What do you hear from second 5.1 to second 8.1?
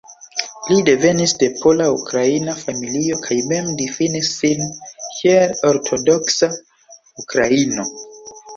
kiel "ortodoksa ukraino".